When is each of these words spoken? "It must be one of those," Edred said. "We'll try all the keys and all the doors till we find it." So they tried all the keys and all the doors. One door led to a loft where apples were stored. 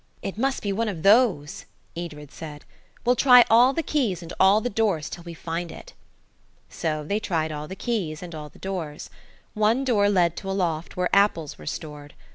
"It 0.23 0.35
must 0.35 0.63
be 0.63 0.73
one 0.73 0.89
of 0.89 1.03
those," 1.03 1.65
Edred 1.95 2.31
said. 2.31 2.65
"We'll 3.05 3.15
try 3.15 3.45
all 3.51 3.71
the 3.71 3.83
keys 3.83 4.23
and 4.23 4.33
all 4.39 4.59
the 4.59 4.67
doors 4.67 5.11
till 5.11 5.23
we 5.23 5.35
find 5.35 5.71
it." 5.71 5.93
So 6.69 7.03
they 7.03 7.19
tried 7.19 7.51
all 7.51 7.67
the 7.67 7.75
keys 7.75 8.23
and 8.23 8.33
all 8.33 8.49
the 8.49 8.57
doors. 8.57 9.11
One 9.53 9.83
door 9.83 10.09
led 10.09 10.35
to 10.37 10.49
a 10.49 10.53
loft 10.57 10.97
where 10.97 11.15
apples 11.15 11.59
were 11.59 11.67
stored. 11.67 12.15